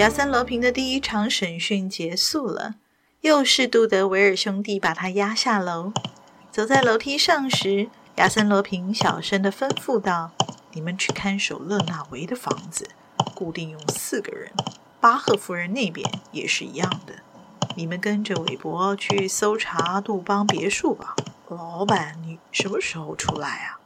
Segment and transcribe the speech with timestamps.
[0.00, 2.76] 亚森·罗平的第一场审讯结束了，
[3.20, 5.92] 又是杜德维尔兄弟把他押下楼。
[6.50, 10.32] 走在楼梯上时，亚森·罗平小声地吩咐道
[10.72, 12.88] ：“你们去看守勒纳维的房子，
[13.34, 14.50] 固定用四个人。
[15.02, 17.16] 巴赫夫人那边也是一样的。
[17.76, 21.14] 你们跟着韦伯去搜查杜邦别墅吧。”
[21.50, 23.78] 老板，你什么时候出来啊？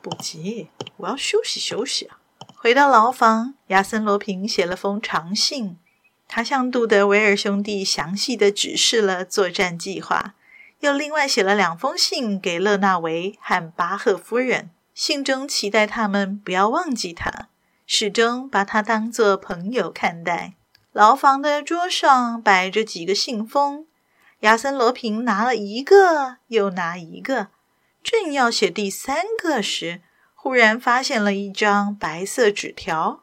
[0.00, 2.16] 不急，我要休息休息啊。
[2.64, 5.76] 回到牢房，亚森·罗平写了封长信。
[6.26, 10.32] 他向杜德维尔兄弟详细地指示了作战计划，
[10.80, 14.70] 又另外写了两封信给勒纳维和巴赫夫人。
[14.94, 17.48] 信中期待他们不要忘记他，
[17.86, 20.54] 始终把他当作朋友看待。
[20.92, 23.84] 牢房的桌上摆着几个信封，
[24.40, 27.48] 亚森·罗平拿了一个，又拿一个，
[28.02, 30.00] 正要写第三个时，
[30.44, 33.22] 忽然发现了一张白色纸条，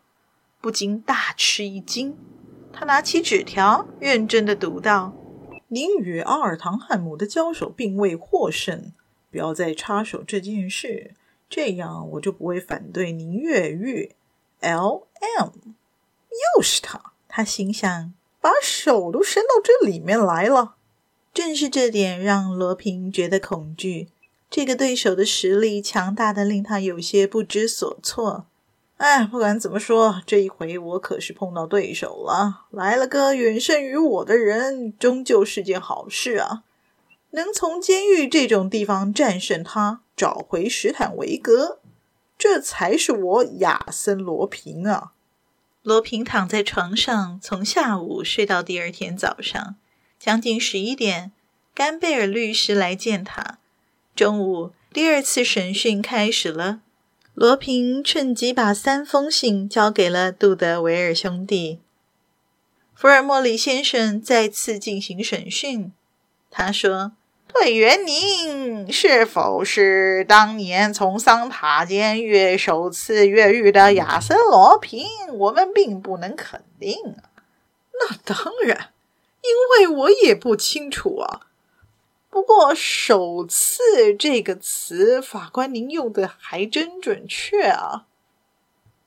[0.59, 2.17] 不禁大吃一惊。
[2.73, 5.13] 他拿起纸条，认真地读道
[5.69, 8.91] ：“您与阿尔唐汉姆的交手并未获胜，
[9.29, 11.13] 不要再插手这件事，
[11.47, 14.15] 这样我就不会反对您越狱。
[14.61, 15.49] L.M.
[16.55, 20.73] 又是他，他心想，把手都伸到这里面来了。
[21.31, 24.09] 正是这点让罗平觉得恐惧。”
[24.51, 28.47] 这个对手的实力强大的令他有些不知所措。
[28.97, 36.63] 哎，不管怎么说，这一回我可是碰到对手了，来了个远胜于我的人，终究是件好事啊！
[37.29, 41.79] 能从监狱这种地方战胜他，找回史坦维格，
[42.37, 45.13] 这才是我亚森罗平啊！
[45.81, 49.77] 罗平躺在床上，从下午睡到第二天早上，
[50.19, 51.31] 将近十一点，
[51.73, 53.59] 甘贝尔律师来见他。
[54.15, 56.81] 中午，第二次审讯开始了。
[57.33, 61.79] 罗平趁机把三封信交给了杜德维尔兄弟。
[62.93, 65.91] 福尔摩里先生再次进行审讯。
[66.51, 67.13] 他说
[67.51, 75.07] ：“队员，您是否是当年从桑塔监狱首次越狱的亚森·罗平？
[75.33, 76.95] 我们并不能肯定。”
[77.97, 78.89] 那当然，
[79.41, 81.47] 因为我也不清楚啊。
[82.31, 88.05] 不过，“首次”这个词，法官您用的还真准确啊。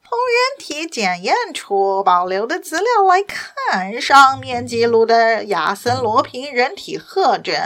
[0.07, 7.57] 从人体检验出保留的资料来看，上面记录的亚森·罗平人体特征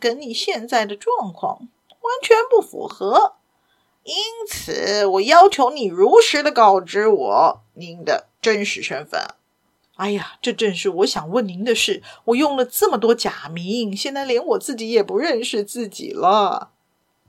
[0.00, 3.34] 跟你现在的状况完全不符合，
[4.04, 4.14] 因
[4.48, 9.20] 此我要求你如实的告知我您的真实身份。
[10.00, 12.02] 哎呀，这正是我想问您的事。
[12.24, 16.70] 我用了这么多假名，现在连我自己也不认识自己了。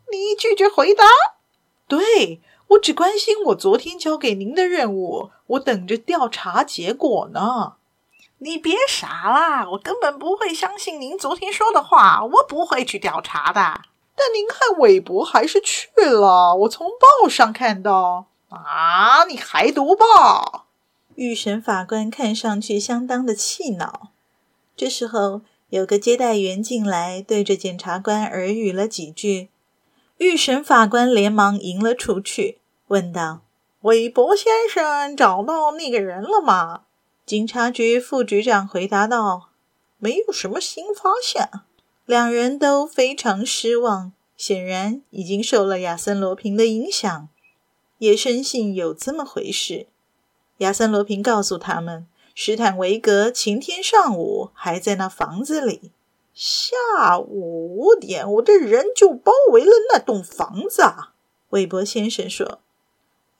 [0.09, 1.03] 你拒绝回答？
[1.89, 2.39] 对，
[2.69, 7.73] 我只关心我昨天交给您的任务，我等着调查结果呢。
[8.37, 13.81] 你别傻啦，我根本不会相信您昨天说的话，我不会去调查的。
[14.15, 18.27] 但您和韦伯还是去了，我从报上看到。
[18.47, 20.67] 啊，你还读报？
[21.15, 24.11] 预审法官看上去相当的气恼。
[24.75, 29.49] 这时候，有个接待员进来，对着检察官耳语了几句。
[30.17, 33.41] 预审法官连忙迎了出去，问道
[33.81, 36.83] ：“韦伯先生找到那个人了吗？”
[37.25, 39.49] 警察局副局长回答道
[39.97, 41.49] ：“没有什么新发现。”
[42.05, 47.29] 两人都非常失望，显然已经受了亚森·罗平的影响，
[47.99, 49.87] 也深信有这么回事。
[50.61, 52.05] 亚森·罗平告诉他们，
[52.35, 55.91] 史坦维格前天上午还在那房子里。
[56.35, 61.13] 下午五点，我的人就包围了那栋房子啊。
[61.49, 62.59] 韦伯先生说：“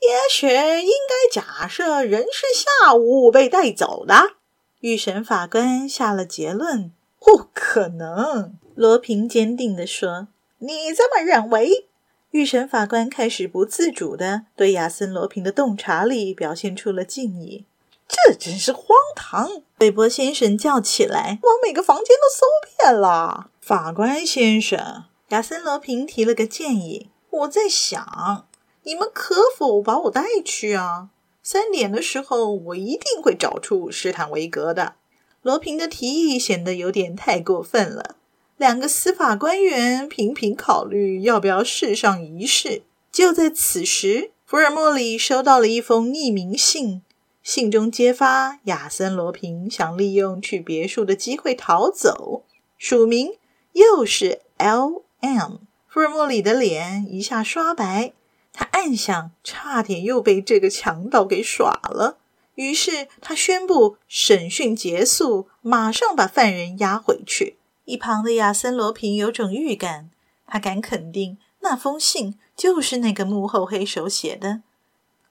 [0.01, 4.33] 也许应该假设人是下午被带走的。”
[4.81, 6.91] 预审法官下了结论
[7.21, 11.88] ：“不可能。”罗平坚定地说：“你这么认为？”
[12.31, 17.65] 预审法官开始不自主地对亚森·罗平的洞察力表现出了敬意。
[18.07, 18.85] 这真是荒
[19.15, 19.63] 唐！
[19.79, 22.45] 韦伯先生叫起来：“我每个房间都搜
[22.77, 28.47] 遍了。”法官先生，亚森·罗平提了个建议：“我在想，
[28.83, 31.09] 你们可否把我带去啊？
[31.43, 34.95] 三点的时候，我一定会找出史坦维格的。
[35.41, 38.15] 罗平的提议显得有点太过分了。
[38.61, 42.83] 两个司法官员频频考虑要不要试上一试。
[43.11, 47.01] 就在此时，福尔摩里收到了一封匿名信，
[47.41, 52.43] 信中揭发亚森·罗平想利用去别墅的机会逃走，
[52.77, 53.31] 署名
[53.73, 55.53] 又是 L.M。
[55.87, 58.13] 福尔摩里的脸一下刷白。
[58.53, 62.19] 他暗想，差点又被这个强盗给耍了。
[62.53, 67.55] 于是他宣布审讯结束，马上把犯人押回去。
[67.91, 70.09] 一旁的亚森·罗平有种预感，
[70.47, 74.61] 他敢肯定那封信就是那个幕后黑手写的。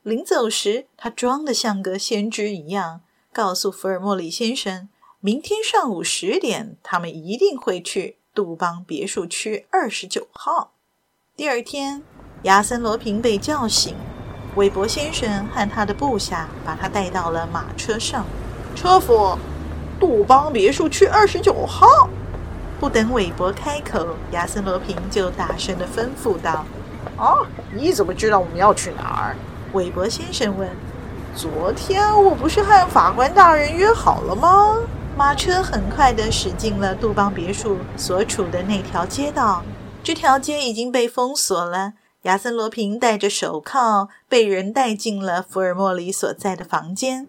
[0.02, 3.00] 临走时，他装得像个先知一样，
[3.32, 4.90] 告诉福尔摩里先生，
[5.20, 10.72] 明天上午十点，他们一定会去杜邦别墅区二十九号。
[11.34, 12.02] 第二天。
[12.44, 13.94] 亚森·罗平被叫醒，
[14.54, 18.24] 韦伯先生和他的部下把他带到了马车上。
[18.74, 19.36] 车夫，
[19.98, 22.08] 杜邦别墅区二十九号。
[22.80, 26.64] 不等韦伯开口，亚森·罗平就大声的吩咐道
[27.18, 27.36] ：“啊，
[27.74, 29.36] 你怎么知道我们要去哪儿？”
[29.74, 30.66] 韦伯先生问
[31.36, 34.78] ：“昨天我不是和法官大人约好了吗？”
[35.14, 39.62] 马车很快地驶进了杜邦别墅所处的那条街道，
[40.02, 41.92] 这条街已经被封锁了。
[42.22, 47.28] 亚森·罗平戴着手铐，被人带进了福尔莫里所在的房间。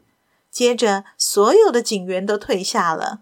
[0.50, 3.20] 接着，所有的警员都退下了，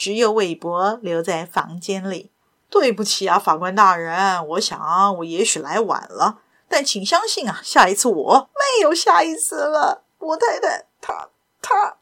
[0.00, 2.30] 只有韦伯留在房间里。
[2.70, 6.38] 对不起啊，法官大人，我想我也许来晚了，
[6.70, 10.04] 但请相信啊，下一次我没有下一次了。
[10.18, 11.28] 我太太，她，
[11.60, 11.96] 她，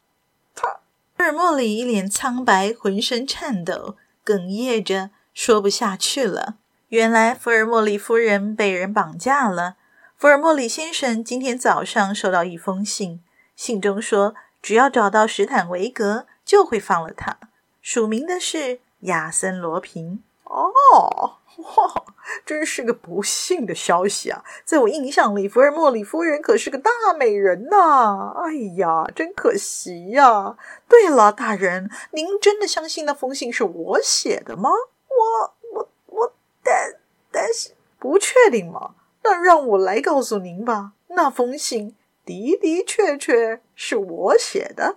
[0.55, 0.79] 她……
[1.17, 6.55] 福尔摩里一脸苍白，浑身颤抖，哽咽着说不下去了。
[6.91, 9.75] 原来福尔摩里夫人被人绑架了。
[10.17, 13.21] 福尔摩里先生今天早上收到一封信，
[13.57, 17.39] 信中说，只要找到史坦维格，就会放了他。
[17.81, 20.23] 署名的是亚森·罗平。
[20.45, 22.05] 哦，哇，
[22.47, 24.45] 真是个不幸的消息啊！
[24.65, 28.33] 在我印象里，福尔摩里夫人可是个大美人呐。
[28.37, 30.57] 哎呀，真可惜呀。
[30.89, 34.71] 对了，大人，您真的相信那封信是我写的吗？
[35.09, 35.55] 我。
[35.75, 36.33] 我、我
[36.63, 36.95] 但
[37.31, 38.95] 但是不确定吗？
[39.23, 40.93] 那让我来告诉您吧。
[41.09, 44.97] 那封信的的确确是我写的。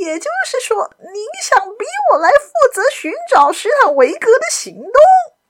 [0.00, 4.92] 也就是说，您想逼我来负责寻找史坦维格的行动？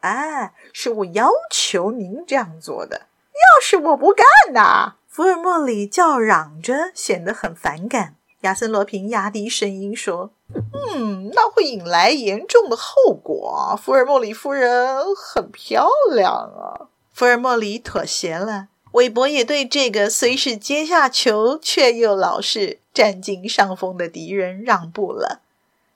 [0.01, 3.03] 哎，是我要求您这样做的。
[3.33, 4.95] 要是我不干呢？
[5.09, 8.17] 福尔摩里叫嚷着，显得很反感。
[8.41, 10.31] 亚森·罗平压低声音说。
[10.53, 13.79] 嗯，那会引来严重的后果。
[13.81, 16.89] 福尔摩里夫人很漂亮啊。
[17.13, 18.67] 福尔摩里妥协了。
[18.93, 25.43] 韦伯也对这个虽是阶下囚却又老是占尽上风的敌人让步了，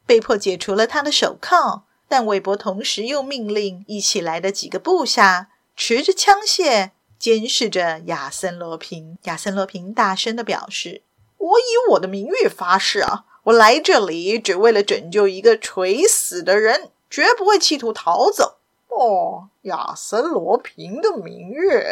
[0.07, 1.85] 被迫解除了他的手铐。
[2.07, 9.19] 但韦伯同时又命令一起来的几个部下持着枪械监视着亚森·罗平。
[9.25, 11.03] 亚森·罗平大声地表示
[11.39, 18.59] ：“我以我的名誉发誓啊！”我来这里只为了拯救一个垂死的人，绝不会企图逃走。
[18.89, 21.83] 哦，亚森·罗平的名誉。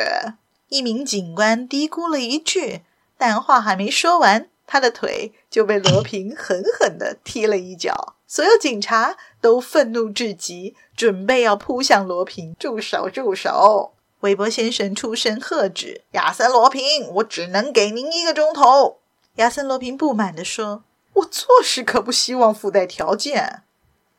[0.69, 2.83] 一名警官嘀咕了一句，
[3.19, 8.15] 但话还没说完，他的腿就被罗 平狠狠地踢了一脚。
[8.27, 12.55] 所有警察都愤怒至极，准备要扑向罗平。
[12.59, 13.11] 住手！
[13.11, 13.93] 住手！
[14.21, 19.01] 韦伯先生出声喝止：“亚森·罗平，我只能给您一个钟头。”
[19.37, 20.85] 亚森·罗平不满地说。
[21.15, 23.65] 我做事可不希望附带条件。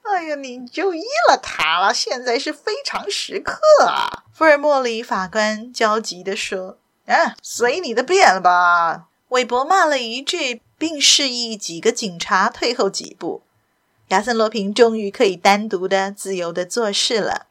[0.03, 4.25] 哎呀，你就依了他了，现在是非常时刻啊！
[4.31, 13.41] 福尔摩里法官焦急地说：“啊，随你的便了吧。”韦伯骂了一句，并示意几个警察退后几步。
[14.09, 17.47] 亚森·罗平终于可以单独的、自由的做事了。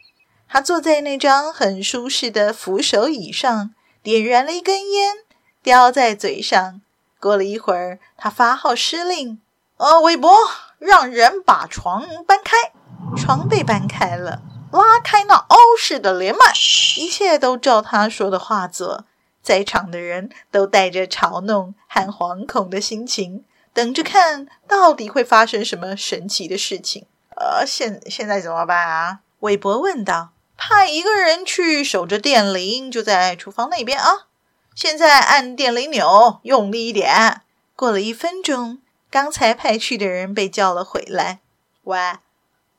[0.49, 5.17] 他坐在那张很舒适的扶手椅上，点燃了一根烟，
[5.61, 6.81] 叼在嘴上。
[7.19, 9.41] 过了一会儿，他发号施令
[9.79, 10.33] ：“呃，韦伯，
[10.79, 12.71] 让人把床搬开。”
[13.19, 16.53] 床被搬开了，拉开那凹式的帘幔，
[17.01, 19.05] 一切都照他说的话做。
[19.43, 23.45] 在场的人都带着嘲弄和惶恐的心情，
[23.75, 27.07] 等着看到底会发生什么神奇的事情。
[27.37, 29.21] 呃，现现在怎么办啊？
[29.41, 30.31] 韦伯问道。
[30.57, 34.29] “派一个人去守着电铃，就在厨房那边啊。”
[34.77, 37.43] 现在按电铃钮，用力一点。
[37.75, 38.79] 过了一分钟，
[39.11, 41.41] 刚才派去的人被叫了回来。
[41.83, 41.99] 喂，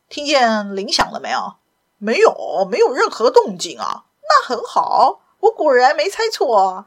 [0.08, 1.56] 听见铃响了没有？
[1.98, 4.06] 没有，没有任何动静啊。
[4.22, 6.86] 那很好，我果然没猜错。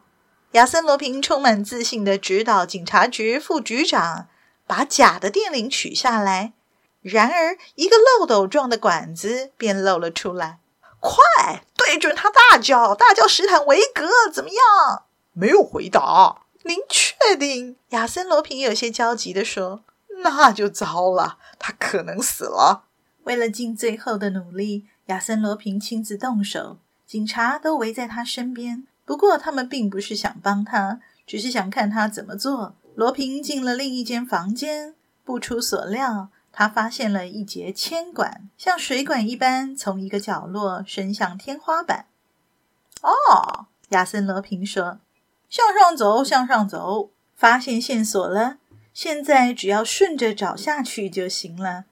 [0.53, 4.29] 亚森罗平充满自信地指导警察局副局长
[4.67, 6.55] 把假的电铃取下来。
[7.03, 10.59] 然而，一个漏斗状的管子便露了出来。
[10.99, 15.05] 快对准他大叫，大叫史坦维格怎么样？
[15.33, 16.43] 没有回答。
[16.65, 17.77] 您确定？
[17.91, 19.85] 亚森罗平有些焦急地说
[20.25, 22.85] ：“那就糟了，他可能死了。”
[23.25, 28.87] 为了尽最后的努力，亚森罗平亲自动手，警察都围在他身边。
[29.05, 32.75] 不过，他们并不是想帮他，只是想看他怎么做。
[32.97, 34.95] 罗平进了另一间房间，
[35.25, 36.29] 不出所料。
[36.51, 42.07] 他发现了一节铅管，像水管一般从一个角落伸向天花板。
[43.03, 44.99] 哦，亚森·罗平说
[45.51, 48.57] ：“向上走，向上走，发现线索了。
[48.95, 51.85] 现在只要顺着找下去就行了。”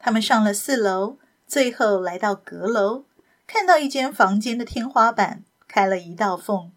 [0.00, 3.04] 他们上了四楼，最后来到阁楼，
[3.46, 6.72] 看到一间房间的天花板开了一道缝，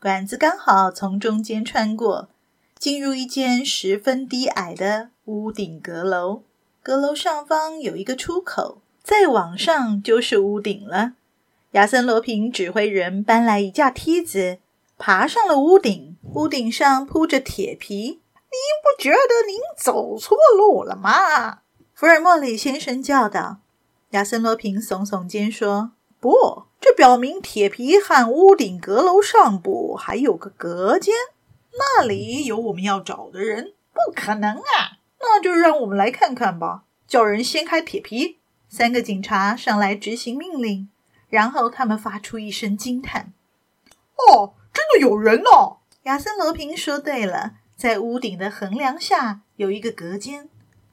[0.00, 2.28] 管子刚好从中间穿过，
[2.78, 6.42] 进入一间十分低矮的屋顶阁楼。
[6.82, 11.12] 阁楼上方有一个出口，再往上就是屋顶了。
[11.72, 14.58] 亚森·罗平指挥人搬来一架梯子，
[14.98, 16.16] 爬上了屋顶。
[16.34, 18.20] 屋顶上铺着铁皮。
[18.50, 21.60] 您不觉得您走错路了吗？
[21.94, 23.58] 福尔摩里先生叫道。
[24.10, 31.14] 亚森·罗平耸耸肩说：“不，这表明铁皮和屋顶阁楼上部还有个隔间，
[31.72, 33.72] 那里有我们要找的人。
[33.92, 36.84] 不可能啊！”那就让我们来看看吧。
[37.06, 38.38] 叫人掀开铁皮。
[38.68, 40.88] 三个警察上来执行命令，
[41.28, 43.32] 然后他们发出一声惊叹
[44.14, 50.48] ：“哦，真的有人哦！”亚森·罗平说：“对了，在屋顶的横梁下有一个隔间，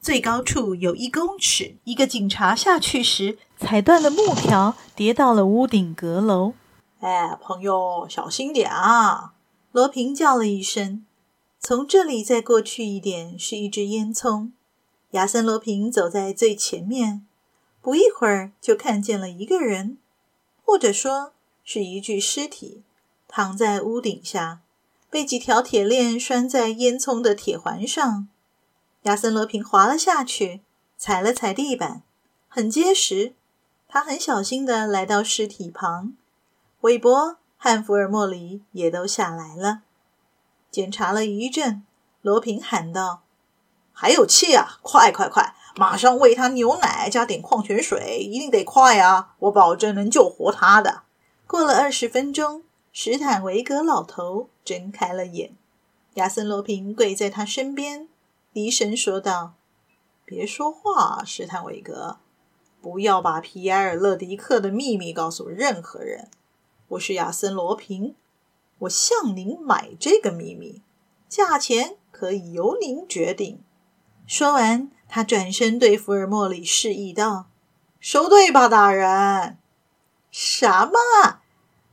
[0.07, 1.75] 最高处有一公尺。
[1.83, 6.53] 一个警察下去时踩断了木条，跌到了屋顶阁楼。
[7.01, 9.33] 哎，朋友，小心点啊！”
[9.73, 11.05] 罗平叫了一声。
[11.59, 14.51] 从这里再过去一点是一只烟囱。
[15.11, 17.25] 亚森·罗平走在最前面，
[17.81, 19.97] 不一会儿就看见了一个人，
[20.63, 21.33] 或者说
[21.65, 22.81] 是一具尸体，
[23.27, 24.61] 躺在屋顶下，
[25.09, 28.29] 被几条铁链拴在烟囱的铁环上。
[29.03, 30.61] 亚森·罗平滑了下去，
[30.97, 32.03] 踩了踩地板，
[32.47, 33.35] 很结实。
[33.87, 36.13] 他很小心的来到尸体旁，
[36.81, 39.83] 韦伯和福尔摩里也都下来了。
[40.69, 41.83] 检查了一阵，
[42.21, 43.23] 罗平喊道
[43.93, 44.79] ：“还有气啊！
[44.81, 49.35] 快快快，马上喂他牛奶，加点矿泉水，一定得快啊！
[49.39, 51.03] 我保证能救活他的。”
[51.47, 55.55] 过了二十分钟，史坦维格老头睁开了眼。
[56.15, 58.09] 亚森·罗平跪在他身边，
[58.57, 59.53] 低声说道
[60.25, 62.17] ：“别说话，史坦维格，
[62.81, 66.31] 不要把皮埃尔·勒迪克的秘密告诉任何人。
[66.87, 68.15] 我是亚森·罗平。”
[68.79, 70.81] 我向您买这个秘密，
[71.29, 73.61] 价钱可以由您决定。
[74.25, 77.45] 说完，他转身对福尔摩里示意道
[78.01, 79.59] ：“收队吧，大人。”
[80.33, 80.97] 什么？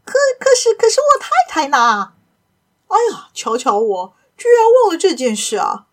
[0.06, 2.14] 可可是可是我太太呢？
[2.88, 5.88] 哎呀，瞧瞧我，居然忘了这件事啊！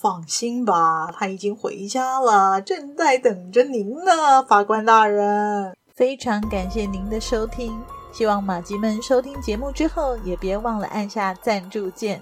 [0.00, 5.76] 放心吧，他已经回家了，正在等着您呢，法官大人。
[5.94, 7.78] 非常感谢您的收听。
[8.10, 12.18] 希望马吉们收听节目之后，也别忘了按下赞助键，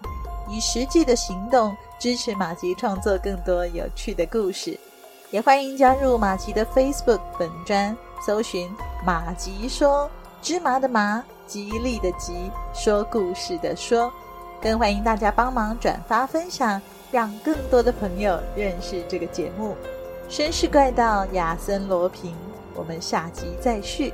[0.49, 4.77] 以实际的行动支持马吉创作更多有趣的故事。
[5.31, 8.69] 也欢迎加入马吉的 Facebook 本专，搜寻
[9.07, 10.11] “马吉说
[10.43, 14.13] 芝麻的麻，吉利的吉，说故事的说”。
[14.61, 16.81] 更欢迎大家帮忙转发分享，
[17.13, 19.77] 让更多的朋友认识这个节目。
[20.29, 22.35] 绅士怪盗亚森罗平，
[22.75, 24.13] 我们下集再续。